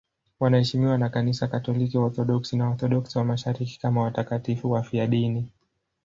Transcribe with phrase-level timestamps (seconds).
[0.39, 5.49] Wanaheshimiwa na Kanisa Katoliki, Waorthodoksi na Waorthodoksi wa Mashariki kama watakatifu wafiadini.